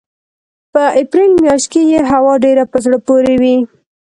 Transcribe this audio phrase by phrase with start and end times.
[0.73, 3.57] په اپرېل مياشت کې یې هوا ډېره په زړه پورې وي.